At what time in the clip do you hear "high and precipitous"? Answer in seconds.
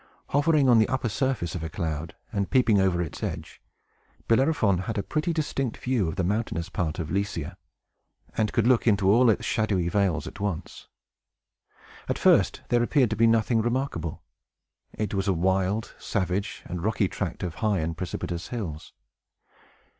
17.61-18.47